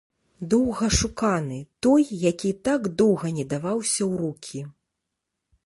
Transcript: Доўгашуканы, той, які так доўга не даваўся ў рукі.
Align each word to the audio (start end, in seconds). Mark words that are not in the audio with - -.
Доўгашуканы, 0.51 1.59
той, 1.87 2.07
які 2.23 2.51
так 2.69 2.81
доўга 3.03 3.27
не 3.39 3.45
даваўся 3.55 4.03
ў 4.11 4.25
рукі. 4.25 4.59